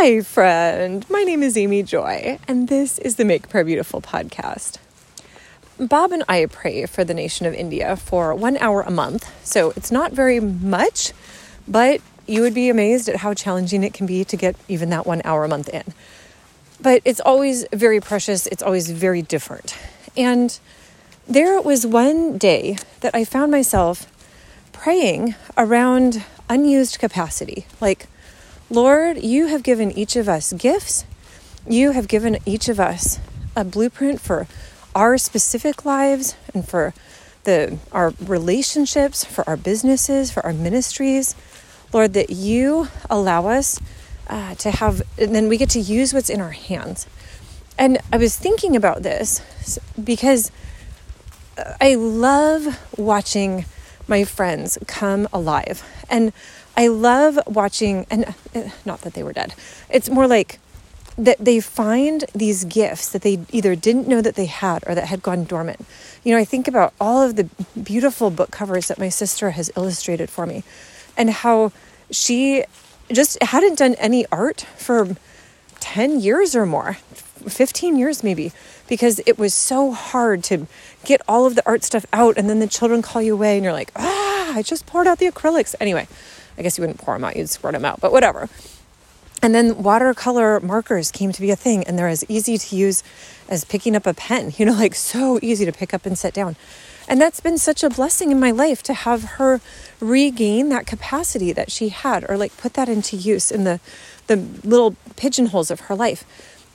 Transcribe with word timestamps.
Hi, 0.00 0.20
friend. 0.20 1.04
My 1.10 1.24
name 1.24 1.42
is 1.42 1.56
Amy 1.56 1.82
Joy, 1.82 2.38
and 2.46 2.68
this 2.68 3.00
is 3.00 3.16
the 3.16 3.24
Make 3.24 3.48
Prayer 3.48 3.64
Beautiful 3.64 4.00
podcast. 4.00 4.78
Bob 5.76 6.12
and 6.12 6.22
I 6.28 6.46
pray 6.46 6.86
for 6.86 7.02
the 7.02 7.14
nation 7.14 7.46
of 7.46 7.54
India 7.54 7.96
for 7.96 8.32
one 8.32 8.58
hour 8.58 8.82
a 8.82 8.92
month, 8.92 9.28
so 9.44 9.70
it's 9.70 9.90
not 9.90 10.12
very 10.12 10.38
much, 10.38 11.12
but 11.66 12.00
you 12.28 12.42
would 12.42 12.54
be 12.54 12.68
amazed 12.68 13.08
at 13.08 13.16
how 13.16 13.34
challenging 13.34 13.82
it 13.82 13.92
can 13.92 14.06
be 14.06 14.24
to 14.26 14.36
get 14.36 14.54
even 14.68 14.88
that 14.90 15.04
one 15.04 15.20
hour 15.24 15.42
a 15.42 15.48
month 15.48 15.68
in. 15.68 15.82
But 16.80 17.02
it's 17.04 17.18
always 17.18 17.66
very 17.72 18.00
precious, 18.00 18.46
it's 18.46 18.62
always 18.62 18.88
very 18.90 19.22
different. 19.22 19.76
And 20.16 20.56
there 21.26 21.60
was 21.60 21.84
one 21.84 22.38
day 22.38 22.76
that 23.00 23.16
I 23.16 23.24
found 23.24 23.50
myself 23.50 24.06
praying 24.70 25.34
around 25.56 26.24
unused 26.48 27.00
capacity, 27.00 27.66
like 27.80 28.06
Lord, 28.70 29.22
you 29.22 29.46
have 29.46 29.62
given 29.62 29.90
each 29.90 30.14
of 30.14 30.28
us 30.28 30.52
gifts. 30.52 31.04
You 31.66 31.92
have 31.92 32.06
given 32.06 32.38
each 32.44 32.68
of 32.68 32.78
us 32.78 33.18
a 33.56 33.64
blueprint 33.64 34.20
for 34.20 34.46
our 34.94 35.16
specific 35.16 35.84
lives 35.84 36.36
and 36.52 36.68
for 36.68 36.92
the 37.44 37.78
our 37.92 38.12
relationships, 38.20 39.24
for 39.24 39.48
our 39.48 39.56
businesses, 39.56 40.30
for 40.30 40.44
our 40.44 40.52
ministries. 40.52 41.34
Lord, 41.92 42.12
that 42.12 42.28
you 42.28 42.88
allow 43.08 43.46
us 43.46 43.80
uh, 44.28 44.54
to 44.56 44.70
have, 44.70 45.00
and 45.16 45.34
then 45.34 45.48
we 45.48 45.56
get 45.56 45.70
to 45.70 45.80
use 45.80 46.12
what's 46.12 46.28
in 46.28 46.40
our 46.40 46.50
hands. 46.50 47.06
And 47.78 47.98
I 48.12 48.18
was 48.18 48.36
thinking 48.36 48.76
about 48.76 49.02
this 49.02 49.40
because 50.02 50.52
I 51.80 51.94
love 51.94 52.78
watching 52.98 53.64
my 54.06 54.24
friends 54.24 54.78
come 54.86 55.28
alive. 55.32 55.82
And 56.10 56.32
I 56.78 56.86
love 56.86 57.40
watching, 57.48 58.06
and 58.08 58.36
uh, 58.54 58.68
not 58.84 59.00
that 59.00 59.14
they 59.14 59.24
were 59.24 59.32
dead, 59.32 59.52
it's 59.90 60.08
more 60.08 60.28
like 60.28 60.60
that 61.18 61.36
they 61.44 61.58
find 61.58 62.24
these 62.32 62.64
gifts 62.64 63.08
that 63.10 63.22
they 63.22 63.40
either 63.50 63.74
didn't 63.74 64.06
know 64.06 64.22
that 64.22 64.36
they 64.36 64.46
had 64.46 64.84
or 64.86 64.94
that 64.94 65.08
had 65.08 65.20
gone 65.20 65.42
dormant. 65.42 65.84
You 66.22 66.32
know, 66.32 66.38
I 66.38 66.44
think 66.44 66.68
about 66.68 66.94
all 67.00 67.20
of 67.20 67.34
the 67.34 67.48
beautiful 67.82 68.30
book 68.30 68.52
covers 68.52 68.86
that 68.86 68.96
my 68.96 69.08
sister 69.08 69.50
has 69.50 69.72
illustrated 69.76 70.30
for 70.30 70.46
me 70.46 70.62
and 71.16 71.30
how 71.30 71.72
she 72.12 72.62
just 73.10 73.42
hadn't 73.42 73.76
done 73.76 73.96
any 73.96 74.24
art 74.30 74.60
for 74.76 75.16
10 75.80 76.20
years 76.20 76.54
or 76.54 76.64
more, 76.64 76.94
15 76.94 77.98
years 77.98 78.22
maybe, 78.22 78.52
because 78.86 79.20
it 79.26 79.36
was 79.36 79.52
so 79.52 79.90
hard 79.90 80.44
to 80.44 80.68
get 81.04 81.20
all 81.26 81.44
of 81.44 81.56
the 81.56 81.66
art 81.66 81.82
stuff 81.82 82.06
out. 82.12 82.38
And 82.38 82.48
then 82.48 82.60
the 82.60 82.68
children 82.68 83.02
call 83.02 83.20
you 83.20 83.34
away 83.34 83.56
and 83.56 83.64
you're 83.64 83.72
like, 83.72 83.90
ah, 83.96 84.54
I 84.54 84.62
just 84.62 84.86
poured 84.86 85.08
out 85.08 85.18
the 85.18 85.26
acrylics. 85.26 85.74
Anyway, 85.80 86.06
I 86.58 86.62
guess 86.62 86.78
you 86.78 86.82
wouldn't 86.82 86.98
pour 86.98 87.14
them 87.14 87.24
out, 87.24 87.36
you'd 87.36 87.48
squirt 87.48 87.72
them 87.72 87.84
out, 87.84 88.00
but 88.00 88.12
whatever. 88.12 88.48
And 89.40 89.54
then 89.54 89.82
watercolor 89.82 90.58
markers 90.60 91.12
came 91.12 91.32
to 91.32 91.40
be 91.40 91.50
a 91.50 91.56
thing, 91.56 91.84
and 91.84 91.98
they're 91.98 92.08
as 92.08 92.24
easy 92.28 92.58
to 92.58 92.76
use 92.76 93.04
as 93.48 93.64
picking 93.64 93.94
up 93.94 94.06
a 94.06 94.14
pen, 94.14 94.52
you 94.58 94.66
know, 94.66 94.72
like 94.72 94.94
so 94.94 95.38
easy 95.42 95.64
to 95.64 95.72
pick 95.72 95.94
up 95.94 96.06
and 96.06 96.18
set 96.18 96.34
down. 96.34 96.56
And 97.08 97.20
that's 97.20 97.40
been 97.40 97.56
such 97.56 97.82
a 97.82 97.88
blessing 97.88 98.30
in 98.30 98.38
my 98.38 98.50
life 98.50 98.82
to 98.82 98.92
have 98.92 99.22
her 99.22 99.62
regain 99.98 100.68
that 100.68 100.86
capacity 100.86 101.52
that 101.52 101.70
she 101.70 101.88
had, 101.88 102.28
or 102.28 102.36
like 102.36 102.54
put 102.58 102.74
that 102.74 102.88
into 102.88 103.16
use 103.16 103.50
in 103.50 103.64
the, 103.64 103.80
the 104.26 104.36
little 104.36 104.94
pigeonholes 105.16 105.70
of 105.70 105.80
her 105.80 105.94
life. 105.94 106.24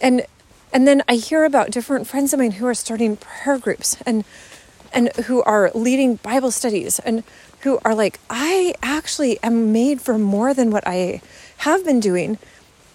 And 0.00 0.24
and 0.72 0.88
then 0.88 1.02
I 1.06 1.16
hear 1.16 1.44
about 1.44 1.70
different 1.70 2.06
friends 2.06 2.32
of 2.32 2.38
mine 2.38 2.52
who 2.52 2.66
are 2.66 2.74
starting 2.74 3.18
prayer 3.18 3.58
groups 3.58 3.96
and 4.06 4.24
and 4.94 5.14
who 5.26 5.42
are 5.42 5.70
leading 5.74 6.16
Bible 6.16 6.50
studies 6.50 6.98
and 7.00 7.24
who 7.62 7.78
are 7.84 7.94
like, 7.94 8.18
I 8.28 8.74
actually 8.82 9.38
am 9.42 9.72
made 9.72 10.00
for 10.00 10.18
more 10.18 10.52
than 10.52 10.70
what 10.70 10.86
I 10.86 11.22
have 11.58 11.84
been 11.84 12.00
doing, 12.00 12.38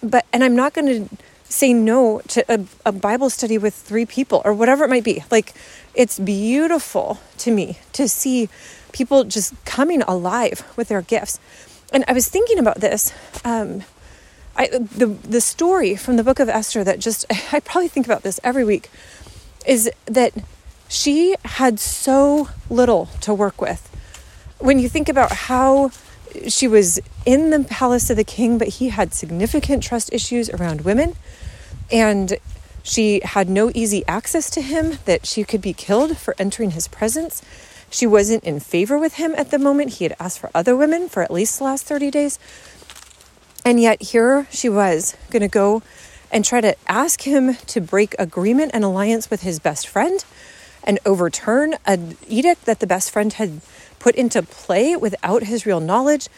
but, 0.02 0.26
and 0.32 0.44
I'm 0.44 0.54
not 0.54 0.74
going 0.74 1.08
to 1.08 1.16
say 1.44 1.72
no 1.72 2.20
to 2.28 2.44
a, 2.52 2.64
a, 2.84 2.92
Bible 2.92 3.30
study 3.30 3.56
with 3.56 3.74
three 3.74 4.04
people 4.04 4.42
or 4.44 4.52
whatever 4.52 4.84
it 4.84 4.88
might 4.90 5.04
be. 5.04 5.24
Like, 5.30 5.54
it's 5.94 6.18
beautiful 6.18 7.20
to 7.38 7.50
me 7.50 7.78
to 7.94 8.06
see 8.06 8.50
people 8.92 9.24
just 9.24 9.54
coming 9.64 10.02
alive 10.02 10.62
with 10.76 10.88
their 10.88 11.00
gifts. 11.00 11.40
And 11.90 12.04
I 12.06 12.12
was 12.12 12.28
thinking 12.28 12.58
about 12.58 12.80
this. 12.80 13.14
Um, 13.46 13.84
I, 14.56 14.66
the, 14.66 15.06
the 15.06 15.40
story 15.40 15.96
from 15.96 16.16
the 16.16 16.24
book 16.24 16.38
of 16.38 16.50
Esther 16.50 16.84
that 16.84 16.98
just, 16.98 17.24
I 17.52 17.60
probably 17.60 17.88
think 17.88 18.06
about 18.06 18.22
this 18.22 18.38
every 18.44 18.64
week, 18.64 18.90
is 19.66 19.90
that 20.04 20.34
she 20.88 21.34
had 21.44 21.80
so 21.80 22.50
little 22.68 23.06
to 23.22 23.32
work 23.32 23.60
with 23.60 23.88
when 24.58 24.78
you 24.78 24.88
think 24.88 25.08
about 25.08 25.32
how 25.32 25.90
she 26.46 26.68
was 26.68 27.00
in 27.24 27.50
the 27.50 27.64
palace 27.64 28.10
of 28.10 28.16
the 28.16 28.24
king, 28.24 28.58
but 28.58 28.68
he 28.68 28.90
had 28.90 29.14
significant 29.14 29.82
trust 29.82 30.12
issues 30.12 30.50
around 30.50 30.82
women, 30.82 31.14
and 31.90 32.38
she 32.82 33.20
had 33.22 33.48
no 33.48 33.70
easy 33.74 34.04
access 34.06 34.50
to 34.50 34.62
him, 34.62 34.98
that 35.04 35.26
she 35.26 35.44
could 35.44 35.60
be 35.60 35.72
killed 35.72 36.16
for 36.16 36.34
entering 36.38 36.72
his 36.72 36.88
presence. 36.88 37.42
She 37.90 38.06
wasn't 38.06 38.44
in 38.44 38.60
favor 38.60 38.98
with 38.98 39.14
him 39.14 39.34
at 39.36 39.50
the 39.50 39.58
moment. 39.58 39.94
He 39.94 40.04
had 40.04 40.16
asked 40.20 40.38
for 40.38 40.50
other 40.54 40.76
women 40.76 41.08
for 41.08 41.22
at 41.22 41.30
least 41.30 41.58
the 41.58 41.64
last 41.64 41.84
30 41.86 42.10
days. 42.10 42.38
And 43.64 43.80
yet, 43.80 44.02
here 44.02 44.46
she 44.50 44.68
was 44.68 45.16
going 45.30 45.42
to 45.42 45.48
go 45.48 45.82
and 46.30 46.44
try 46.44 46.60
to 46.60 46.76
ask 46.86 47.22
him 47.22 47.54
to 47.54 47.80
break 47.80 48.14
agreement 48.18 48.72
and 48.74 48.84
alliance 48.84 49.30
with 49.30 49.42
his 49.42 49.58
best 49.58 49.88
friend 49.88 50.24
and 50.88 50.98
overturn 51.04 51.74
an 51.84 52.16
edict 52.26 52.64
that 52.64 52.80
the 52.80 52.86
best 52.86 53.10
friend 53.10 53.34
had 53.34 53.60
put 53.98 54.14
into 54.14 54.42
play 54.42 54.96
without 54.96 55.42
his 55.42 55.66
real 55.66 55.80
knowledge. 55.80 56.28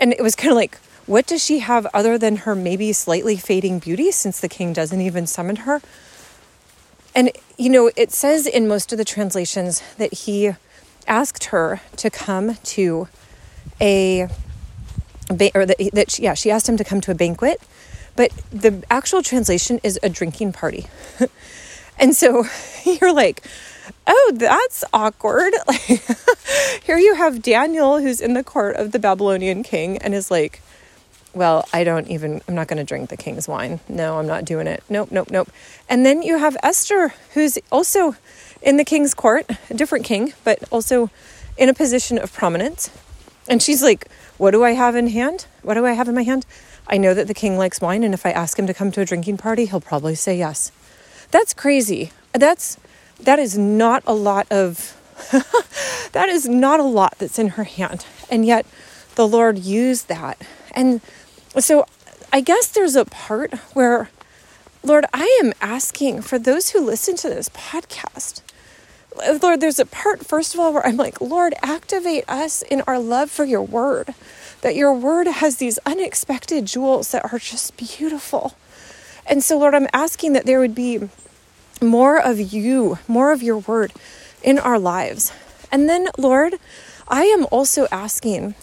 And 0.00 0.12
it 0.12 0.20
was 0.20 0.34
kind 0.34 0.50
of 0.50 0.56
like, 0.56 0.76
what 1.06 1.26
does 1.26 1.44
she 1.44 1.60
have 1.60 1.86
other 1.94 2.18
than 2.18 2.38
her 2.38 2.56
maybe 2.56 2.92
slightly 2.92 3.36
fading 3.36 3.78
beauty 3.78 4.10
since 4.10 4.40
the 4.40 4.48
king 4.48 4.72
doesn't 4.72 5.00
even 5.00 5.28
summon 5.28 5.56
her? 5.56 5.80
And, 7.14 7.30
you 7.56 7.70
know, 7.70 7.90
it 7.96 8.10
says 8.10 8.46
in 8.46 8.66
most 8.66 8.90
of 8.90 8.98
the 8.98 9.04
translations 9.04 9.80
that 9.96 10.12
he 10.12 10.52
asked 11.06 11.44
her 11.44 11.80
to 11.96 12.10
come 12.10 12.56
to 12.56 13.08
a, 13.80 14.28
or 15.54 15.66
that, 15.66 16.06
she, 16.10 16.22
yeah, 16.24 16.34
she 16.34 16.50
asked 16.50 16.68
him 16.68 16.76
to 16.76 16.84
come 16.84 17.00
to 17.02 17.12
a 17.12 17.14
banquet, 17.14 17.60
but 18.16 18.32
the 18.50 18.84
actual 18.90 19.22
translation 19.22 19.80
is 19.84 20.00
a 20.02 20.08
drinking 20.08 20.52
party. 20.52 20.88
and 21.98 22.14
so 22.14 22.44
you're 22.84 23.12
like, 23.12 23.42
oh, 24.06 24.32
that's 24.34 24.84
awkward. 24.92 25.52
Here 26.82 26.98
you 26.98 27.14
have 27.14 27.42
Daniel 27.42 28.00
who's 28.00 28.20
in 28.20 28.34
the 28.34 28.44
court 28.44 28.76
of 28.76 28.92
the 28.92 28.98
Babylonian 28.98 29.62
king 29.62 29.98
and 29.98 30.14
is 30.14 30.30
like, 30.30 30.60
well, 31.32 31.68
I 31.72 31.84
don't 31.84 32.08
even, 32.08 32.42
I'm 32.48 32.54
not 32.54 32.68
going 32.68 32.78
to 32.78 32.84
drink 32.84 33.08
the 33.08 33.16
king's 33.16 33.46
wine. 33.46 33.80
No, 33.88 34.18
I'm 34.18 34.26
not 34.26 34.44
doing 34.44 34.66
it. 34.66 34.82
Nope, 34.88 35.10
nope, 35.10 35.30
nope. 35.30 35.50
And 35.88 36.04
then 36.04 36.22
you 36.22 36.38
have 36.38 36.56
Esther, 36.62 37.14
who's 37.34 37.58
also 37.70 38.16
in 38.62 38.76
the 38.76 38.84
king's 38.84 39.14
court, 39.14 39.46
a 39.70 39.74
different 39.74 40.04
king, 40.04 40.32
but 40.44 40.62
also 40.70 41.10
in 41.56 41.68
a 41.68 41.74
position 41.74 42.18
of 42.18 42.32
prominence. 42.32 42.90
And 43.48 43.62
she's 43.62 43.82
like, 43.82 44.08
What 44.38 44.50
do 44.52 44.64
I 44.64 44.72
have 44.72 44.96
in 44.96 45.08
hand? 45.08 45.46
What 45.62 45.74
do 45.74 45.86
I 45.86 45.92
have 45.92 46.08
in 46.08 46.14
my 46.14 46.22
hand? 46.22 46.46
I 46.86 46.96
know 46.98 47.14
that 47.14 47.28
the 47.28 47.34
king 47.34 47.56
likes 47.56 47.80
wine, 47.80 48.02
and 48.02 48.12
if 48.12 48.26
I 48.26 48.30
ask 48.30 48.58
him 48.58 48.66
to 48.66 48.74
come 48.74 48.90
to 48.92 49.00
a 49.00 49.04
drinking 49.04 49.36
party, 49.36 49.66
he'll 49.66 49.80
probably 49.80 50.16
say 50.16 50.36
yes. 50.36 50.72
That's 51.30 51.54
crazy. 51.54 52.10
That's 52.32 52.76
that 53.24 53.38
is 53.38 53.56
not 53.56 54.02
a 54.06 54.14
lot 54.14 54.46
of 54.50 54.96
that 56.12 56.28
is 56.28 56.48
not 56.48 56.80
a 56.80 56.84
lot 56.84 57.16
that's 57.18 57.38
in 57.38 57.48
her 57.48 57.64
hand. 57.64 58.06
And 58.30 58.46
yet 58.46 58.66
the 59.14 59.28
lord 59.28 59.58
used 59.58 60.08
that. 60.08 60.40
And 60.72 61.00
so 61.58 61.86
i 62.32 62.40
guess 62.40 62.68
there's 62.68 62.96
a 62.96 63.04
part 63.04 63.54
where 63.74 64.08
lord 64.84 65.04
i 65.12 65.40
am 65.42 65.52
asking 65.60 66.22
for 66.22 66.38
those 66.38 66.70
who 66.70 66.80
listen 66.80 67.16
to 67.16 67.28
this 67.28 67.48
podcast. 67.50 68.42
Lord 69.42 69.60
there's 69.60 69.80
a 69.80 69.86
part 69.86 70.24
first 70.24 70.54
of 70.54 70.60
all 70.60 70.72
where 70.72 70.86
i'm 70.86 70.96
like 70.96 71.20
lord 71.20 71.54
activate 71.62 72.24
us 72.28 72.62
in 72.62 72.80
our 72.82 72.98
love 72.98 73.30
for 73.30 73.44
your 73.44 73.62
word. 73.62 74.14
That 74.62 74.76
your 74.76 74.92
word 74.92 75.26
has 75.26 75.56
these 75.56 75.78
unexpected 75.86 76.66
jewels 76.66 77.12
that 77.12 77.32
are 77.32 77.38
just 77.38 77.76
beautiful. 77.76 78.54
And 79.26 79.42
so 79.44 79.58
lord 79.58 79.74
i'm 79.74 79.88
asking 79.92 80.32
that 80.32 80.46
there 80.46 80.60
would 80.60 80.74
be 80.74 81.08
more 81.80 82.18
of 82.20 82.40
you, 82.40 82.98
more 83.08 83.32
of 83.32 83.42
your 83.42 83.58
word 83.58 83.92
in 84.42 84.58
our 84.58 84.78
lives. 84.78 85.32
And 85.72 85.88
then, 85.88 86.08
Lord, 86.18 86.54
I 87.08 87.24
am 87.24 87.46
also 87.50 87.86
asking 87.90 88.54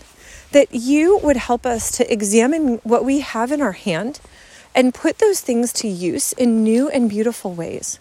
that 0.51 0.73
you 0.73 1.17
would 1.17 1.37
help 1.37 1.65
us 1.65 1.91
to 1.97 2.11
examine 2.11 2.77
what 2.83 3.03
we 3.03 3.19
have 3.19 3.51
in 3.51 3.61
our 3.61 3.73
hand 3.73 4.19
and 4.73 4.93
put 4.93 5.17
those 5.17 5.41
things 5.41 5.73
to 5.73 5.87
use 5.87 6.33
in 6.33 6.63
new 6.63 6.89
and 6.89 7.09
beautiful 7.09 7.53
ways. 7.53 7.99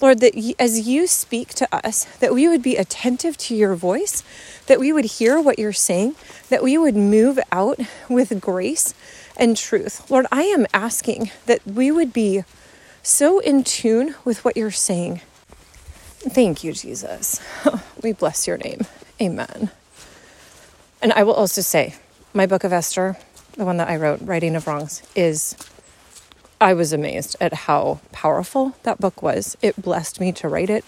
Lord, 0.00 0.20
that 0.20 0.54
as 0.58 0.88
you 0.88 1.06
speak 1.06 1.50
to 1.54 1.68
us, 1.72 2.04
that 2.18 2.34
we 2.34 2.48
would 2.48 2.62
be 2.62 2.76
attentive 2.76 3.36
to 3.38 3.54
your 3.54 3.74
voice, 3.74 4.22
that 4.66 4.80
we 4.80 4.92
would 4.92 5.04
hear 5.04 5.40
what 5.40 5.58
you're 5.58 5.72
saying, 5.72 6.16
that 6.48 6.62
we 6.62 6.76
would 6.76 6.96
move 6.96 7.38
out 7.52 7.78
with 8.08 8.40
grace 8.40 8.92
and 9.36 9.56
truth. 9.56 10.10
Lord, 10.10 10.26
I 10.32 10.42
am 10.42 10.66
asking 10.74 11.30
that 11.46 11.64
we 11.66 11.90
would 11.90 12.12
be 12.12 12.44
so 13.04 13.38
in 13.38 13.62
tune 13.62 14.14
with 14.24 14.44
what 14.44 14.56
you're 14.56 14.70
saying. 14.70 15.20
Thank 16.20 16.64
you, 16.64 16.72
Jesus. 16.72 17.38
we 18.02 18.12
bless 18.12 18.46
your 18.46 18.56
name. 18.56 18.80
Amen. 19.20 19.70
And 21.02 21.12
I 21.12 21.22
will 21.22 21.34
also 21.34 21.60
say, 21.60 21.96
my 22.32 22.46
book 22.46 22.64
of 22.64 22.72
Esther, 22.72 23.18
the 23.52 23.66
one 23.66 23.76
that 23.76 23.88
I 23.88 23.96
wrote, 23.96 24.20
Righting 24.22 24.56
of 24.56 24.66
Wrongs, 24.66 25.02
is 25.14 25.54
I 26.62 26.72
was 26.72 26.94
amazed 26.94 27.36
at 27.42 27.52
how 27.52 28.00
powerful 28.10 28.74
that 28.84 28.98
book 29.00 29.22
was. 29.22 29.54
It 29.60 29.80
blessed 29.80 30.18
me 30.18 30.32
to 30.32 30.48
write 30.48 30.70
it. 30.70 30.82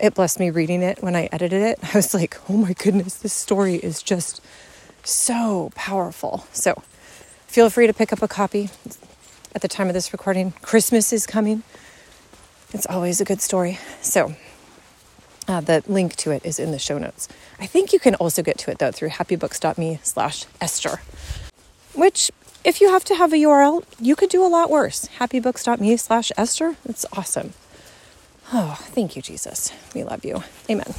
It 0.00 0.14
blessed 0.14 0.38
me 0.38 0.50
reading 0.50 0.82
it 0.82 1.02
when 1.02 1.16
I 1.16 1.28
edited 1.32 1.62
it. 1.62 1.80
I 1.82 1.98
was 1.98 2.14
like, 2.14 2.38
oh 2.48 2.56
my 2.56 2.74
goodness, 2.74 3.16
this 3.16 3.32
story 3.32 3.74
is 3.74 4.04
just 4.04 4.40
so 5.02 5.72
powerful. 5.74 6.46
So 6.52 6.80
feel 7.48 7.70
free 7.70 7.88
to 7.88 7.92
pick 7.92 8.12
up 8.12 8.22
a 8.22 8.28
copy 8.28 8.70
at 9.56 9.62
the 9.62 9.68
time 9.68 9.88
of 9.88 9.94
this 9.94 10.12
recording. 10.12 10.52
Christmas 10.60 11.14
is 11.14 11.26
coming. 11.26 11.62
It's 12.74 12.86
always 12.86 13.22
a 13.22 13.24
good 13.24 13.40
story. 13.40 13.78
So 14.02 14.36
uh, 15.48 15.62
the 15.62 15.82
link 15.86 16.14
to 16.16 16.30
it 16.30 16.44
is 16.44 16.58
in 16.58 16.72
the 16.72 16.78
show 16.78 16.98
notes. 16.98 17.26
I 17.58 17.64
think 17.64 17.94
you 17.94 17.98
can 17.98 18.14
also 18.16 18.42
get 18.42 18.58
to 18.58 18.70
it 18.70 18.78
though 18.78 18.92
through 18.92 19.08
happybooks.me 19.08 20.00
slash 20.02 20.44
Esther, 20.60 21.00
which 21.94 22.30
if 22.64 22.82
you 22.82 22.90
have 22.90 23.04
to 23.06 23.14
have 23.14 23.32
a 23.32 23.36
URL, 23.36 23.82
you 23.98 24.14
could 24.14 24.28
do 24.28 24.44
a 24.44 24.46
lot 24.46 24.68
worse. 24.68 25.08
Happybooks.me 25.18 25.96
slash 25.96 26.30
Esther. 26.36 26.76
It's 26.84 27.06
awesome. 27.14 27.54
Oh, 28.52 28.76
thank 28.80 29.16
you, 29.16 29.22
Jesus. 29.22 29.72
We 29.94 30.04
love 30.04 30.22
you. 30.22 30.42
Amen. 30.68 30.92